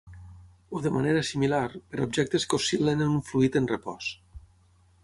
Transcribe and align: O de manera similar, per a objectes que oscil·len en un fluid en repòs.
O 0.75 0.79
de 0.85 0.91
manera 0.95 1.21
similar, 1.31 1.67
per 1.91 2.01
a 2.01 2.07
objectes 2.07 2.49
que 2.49 2.59
oscil·len 2.61 3.07
en 3.07 3.13
un 3.19 3.25
fluid 3.33 3.63
en 3.63 3.71
repòs. 3.75 4.11